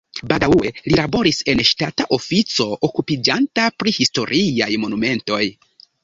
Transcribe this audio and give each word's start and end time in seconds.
Baldaŭe 0.29 0.69
li 0.75 0.95
laboris 0.99 1.41
en 1.51 1.59
ŝtata 1.71 2.07
ofico 2.17 2.67
okupiĝanta 2.87 3.67
pri 3.83 3.93
historiaj 3.97 4.71
monumentoj. 4.87 5.43